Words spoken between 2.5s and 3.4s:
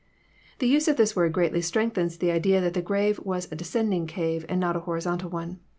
that the grave